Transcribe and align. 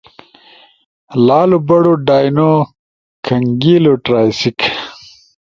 لالو 1.25 1.59
بڑو 1.67 1.93
ڈائنو 2.07 2.51
[کھنگیلو] 3.25 3.93
ٹرائسیک۔ 4.05 4.59